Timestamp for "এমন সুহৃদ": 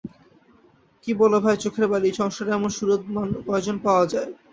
2.53-3.01